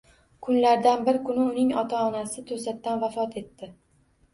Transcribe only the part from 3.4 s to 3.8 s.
etdi